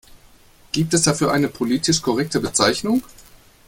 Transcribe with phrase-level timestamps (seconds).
[0.71, 3.03] Gibt es dafür eine politisch korrekte Bezeichnung?